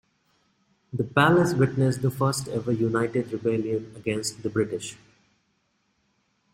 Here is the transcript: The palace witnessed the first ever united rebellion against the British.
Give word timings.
The 0.91 1.03
palace 1.03 1.53
witnessed 1.53 2.01
the 2.01 2.09
first 2.09 2.47
ever 2.47 2.71
united 2.71 3.31
rebellion 3.31 3.93
against 3.95 4.41
the 4.41 4.49
British. 4.49 4.97